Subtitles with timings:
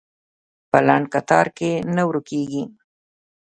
[0.69, 2.63] په لنډ کتار کې نه ورکېږي.